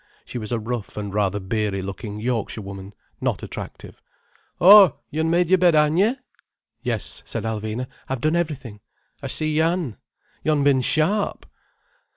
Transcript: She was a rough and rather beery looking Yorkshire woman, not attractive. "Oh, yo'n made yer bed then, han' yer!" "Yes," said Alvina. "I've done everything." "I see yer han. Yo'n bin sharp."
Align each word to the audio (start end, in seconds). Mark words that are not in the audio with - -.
She 0.25 0.39
was 0.39 0.51
a 0.51 0.57
rough 0.59 0.97
and 0.97 1.13
rather 1.13 1.39
beery 1.39 1.83
looking 1.83 2.19
Yorkshire 2.19 2.63
woman, 2.63 2.95
not 3.21 3.43
attractive. 3.43 4.01
"Oh, 4.59 4.97
yo'n 5.11 5.29
made 5.29 5.47
yer 5.47 5.57
bed 5.59 5.75
then, 5.75 5.91
han' 5.91 5.97
yer!" 5.99 6.17
"Yes," 6.81 7.21
said 7.23 7.43
Alvina. 7.43 7.85
"I've 8.09 8.21
done 8.21 8.35
everything." 8.35 8.79
"I 9.21 9.27
see 9.27 9.55
yer 9.55 9.65
han. 9.69 9.97
Yo'n 10.43 10.63
bin 10.63 10.81
sharp." 10.81 11.45